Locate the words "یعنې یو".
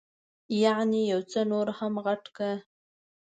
0.63-1.21